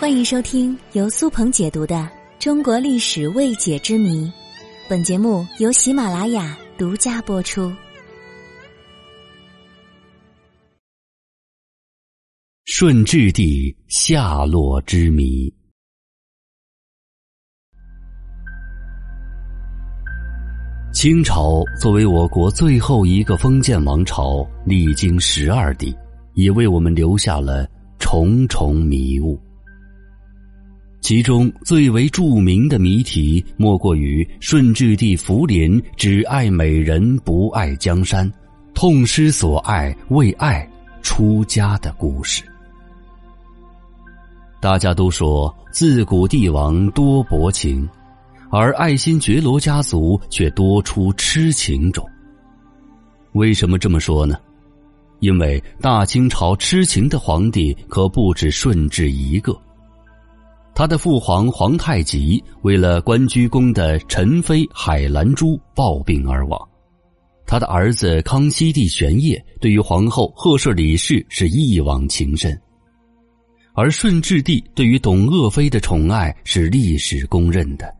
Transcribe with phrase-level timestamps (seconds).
[0.00, 1.96] 欢迎收听由苏鹏解读的
[2.38, 4.26] 《中国历史未解之谜》，
[4.88, 7.74] 本节目由喜马拉雅独家播出。
[12.66, 15.52] 顺治帝下落之谜。
[20.92, 25.92] 清朝作为我国最后一个封建王朝，历经十二帝，
[26.34, 27.68] 也为我们留下了
[27.98, 29.36] 重重迷雾。
[31.00, 38.30] 其中最为著名的谜题，莫过于顺治帝福临只爱美人不爱江山，
[38.74, 40.68] 痛失所爱为爱
[41.00, 42.42] 出家的故事。
[44.60, 47.88] 大家都说自古帝王多薄情，
[48.50, 52.04] 而爱新觉罗家族却多出痴情种。
[53.32, 54.36] 为什么这么说呢？
[55.20, 59.56] 因为大清朝痴情的皇帝可不止顺治一个。
[60.78, 66.68] 他的父皇皇太极为了关雎宫的宸妃海兰珠暴病而亡，
[67.44, 72.56] 他的儿子康熙帝玄烨对于皇后赫舍里氏是一往情深，
[73.74, 77.92] 而顺治帝对于董鄂妃的宠爱是历史公认的。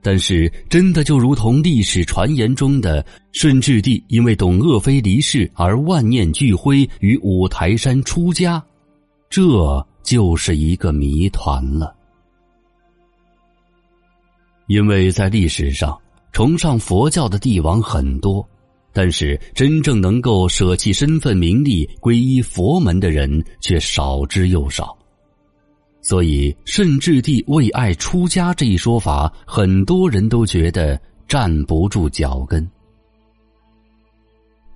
[0.00, 8.64] 但是，真的就如同历史传言中的顺治帝因为董鄂妃离世而万念俱灰，于五台山出家，
[9.28, 9.84] 这？
[10.02, 11.94] 就是一个谜团了，
[14.66, 15.96] 因为在历史上，
[16.32, 18.44] 崇尚佛教的帝王很多，
[18.92, 24.96] 但是真正能够舍弃身份名利皈依佛门的人却少之又少，
[26.02, 32.68] 所以顺治帝为爱出家这一说法，很多人都觉得站不住脚跟。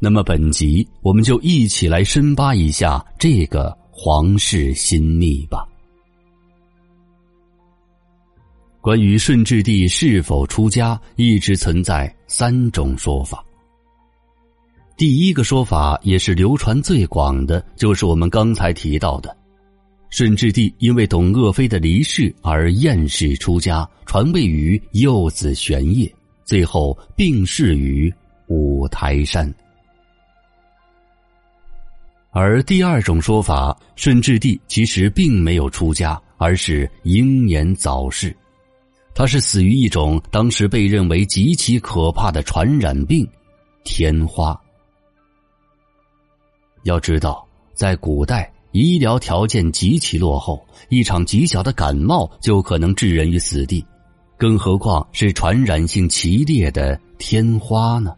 [0.00, 3.76] 那么本集我们就一起来深扒一下这个。
[4.00, 5.66] 皇室心秘吧。
[8.80, 13.44] 关于顺治帝是否出家，一直存在三种说法。
[14.96, 19.36] 第一个说法，也是流传最广的，就是我们刚才提到的，
[20.10, 26.08] 顺治帝因为董鄂妃的离世而厌世出家，传位于幼子玄烨，
[26.44, 28.14] 最后病逝于
[28.46, 29.52] 五台山。
[32.30, 38.34] 而第二种说法，顺治帝其实并没有出家，而是英年早逝。
[39.14, 43.28] 他是死于一种当时被认为极其可怕的传染病——
[43.82, 44.58] 天花。
[46.84, 47.44] 要知道，
[47.74, 53.84] 在古代，医疗条件极其落后，一场极小的感冒就可能致人于死地，
[54.36, 58.14] 更何况是传染性奇烈的天花呢？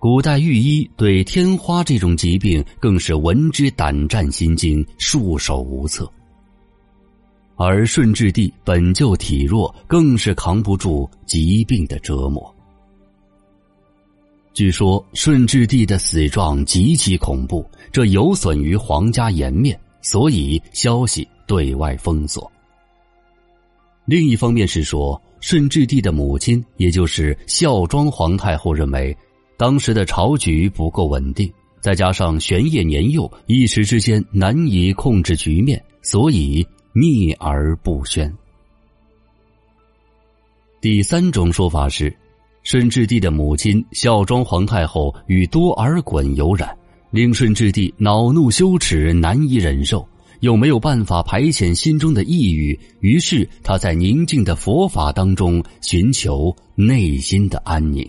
[0.00, 6.08] 古代御医对天花这种疾病更是闻之胆战心惊、束手无策，
[7.56, 12.54] 而顺治帝本就体弱，更是扛不住疾病的折磨。
[14.54, 22.48] 据说顺治帝的死状极其恐怖，这有损于皇家颜面，所以消息对外封锁。
[24.04, 29.16] 另一方面是说，顺治帝的母亲，也就是孝庄皇太后认为。
[29.58, 38.32] 当时的朝局不够稳定，再加上玄烨年幼，一时之间难以控制局面，所以秘而不宣。
[40.80, 42.16] 第三种说法是，
[42.62, 46.72] 顺治帝的母亲孝庄皇太后与多尔衮有染，
[47.10, 50.08] 令顺治帝恼怒羞耻，难以忍受，
[50.38, 58.08] 又没有办法排遣心中的抑郁，于是他在宁静的佛法当中寻求内心的安宁。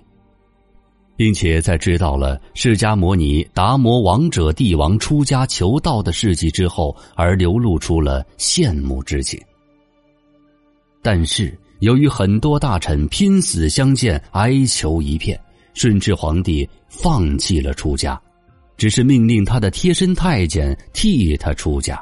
[1.20, 9.38] 并且在知道了释迦摩尼达摩王者帝王出家求道的事迹之后，而流露出了羡慕之情。
[11.02, 15.38] 但是，由于很多大臣拼死相见，哀求一片，
[15.74, 18.18] 顺治皇帝放弃了出家，
[18.78, 22.02] 只是命令他的贴身太监替他出家，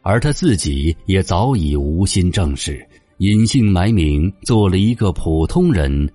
[0.00, 2.82] 而他自己也早已无心正事，
[3.18, 6.10] 隐姓埋名，做了一个普通人。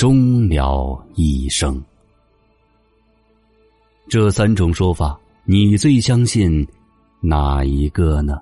[0.00, 1.78] 终了一生。
[4.08, 6.66] 这三种说法，你最相信
[7.20, 8.40] 哪一个呢？